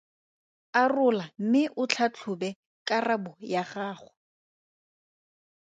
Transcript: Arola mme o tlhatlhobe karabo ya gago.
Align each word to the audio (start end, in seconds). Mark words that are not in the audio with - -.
Arola 0.81 1.25
mme 1.41 1.61
o 1.81 1.83
tlhatlhobe 1.91 2.49
karabo 2.87 3.31
ya 3.53 3.61
gago. 3.71 4.09